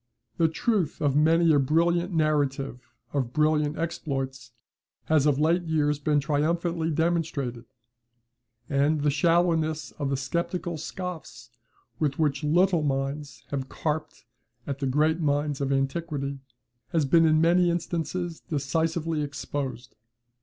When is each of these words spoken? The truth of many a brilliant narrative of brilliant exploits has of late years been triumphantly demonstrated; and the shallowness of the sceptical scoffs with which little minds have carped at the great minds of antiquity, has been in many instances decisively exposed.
The 0.37 0.47
truth 0.47 0.99
of 0.99 1.15
many 1.15 1.53
a 1.53 1.59
brilliant 1.59 2.11
narrative 2.11 2.87
of 3.13 3.33
brilliant 3.33 3.77
exploits 3.77 4.51
has 5.05 5.27
of 5.27 5.37
late 5.37 5.61
years 5.65 5.99
been 5.99 6.19
triumphantly 6.19 6.89
demonstrated; 6.89 7.65
and 8.67 9.01
the 9.01 9.11
shallowness 9.11 9.91
of 9.99 10.09
the 10.09 10.17
sceptical 10.17 10.79
scoffs 10.79 11.51
with 11.99 12.17
which 12.17 12.43
little 12.43 12.81
minds 12.81 13.43
have 13.49 13.69
carped 13.69 14.25
at 14.65 14.79
the 14.79 14.87
great 14.87 15.19
minds 15.19 15.61
of 15.61 15.71
antiquity, 15.71 16.39
has 16.93 17.05
been 17.05 17.27
in 17.27 17.39
many 17.39 17.69
instances 17.69 18.39
decisively 18.39 19.21
exposed. 19.21 19.95